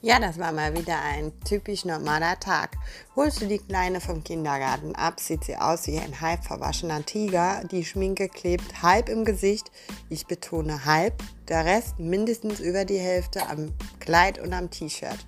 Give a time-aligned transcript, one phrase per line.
[0.00, 2.76] Ja, das war mal wieder ein typisch normaler Tag.
[3.16, 7.64] Holst du die Kleine vom Kindergarten ab, sieht sie aus wie ein halb verwaschener Tiger.
[7.72, 9.72] Die Schminke klebt halb im Gesicht.
[10.08, 11.20] Ich betone halb.
[11.48, 15.18] Der Rest mindestens über die Hälfte am Kleid und am T-Shirt.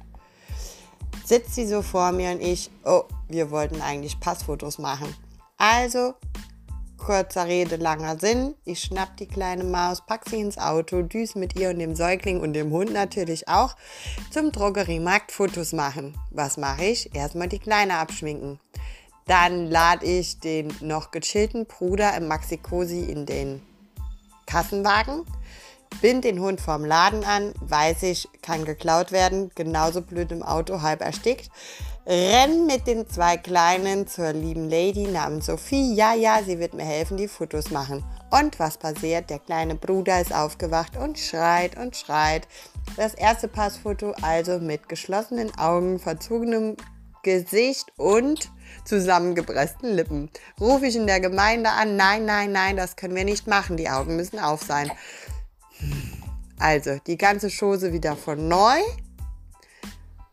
[1.25, 5.13] Sitzt sie so vor mir und ich, oh, wir wollten eigentlich Passfotos machen.
[5.57, 6.15] Also
[7.01, 8.55] Kurzer Rede, langer Sinn.
[8.65, 12.41] Ich schnapp die kleine Maus, pack sie ins Auto, düse mit ihr und dem Säugling
[12.41, 13.75] und dem Hund natürlich auch
[14.31, 16.15] zum Drogeriemarkt Fotos machen.
[16.31, 17.15] Was mache ich?
[17.15, 18.61] Erstmal die Kleine abschminken.
[19.27, 23.63] Dann lade ich den noch gechillten Bruder im Maxi-Cosi in den
[24.47, 25.25] Kassenwagen,
[26.01, 30.83] bind den Hund vorm Laden an, weiß ich, kann geklaut werden, genauso blöd im Auto,
[30.83, 31.51] halb erstickt
[32.11, 35.95] renn mit den zwei Kleinen zur lieben Lady namens Sophie.
[35.95, 38.05] Ja, ja, sie wird mir helfen, die Fotos machen.
[38.31, 39.31] Und was passiert?
[39.31, 42.49] Der kleine Bruder ist aufgewacht und schreit und schreit.
[42.97, 46.77] Das erste Passfoto also mit geschlossenen Augen, verzogenem
[47.23, 48.51] Gesicht und
[48.85, 50.31] zusammengepressten Lippen.
[50.61, 53.91] Rufe ich in der Gemeinde an, nein, nein, nein, das können wir nicht machen, die
[53.91, 54.91] Augen müssen auf sein.
[56.61, 58.79] Also, die ganze Chose wieder von neu.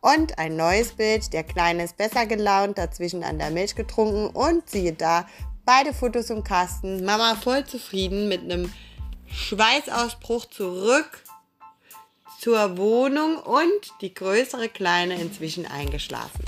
[0.00, 1.32] Und ein neues Bild.
[1.32, 5.26] Der Kleine ist besser gelaunt, dazwischen an der Milch getrunken und siehe da,
[5.64, 7.04] beide Fotos im Kasten.
[7.04, 8.72] Mama voll zufrieden mit einem
[9.26, 11.24] Schweißausbruch zurück
[12.40, 16.44] zur Wohnung und die größere Kleine inzwischen eingeschlafen.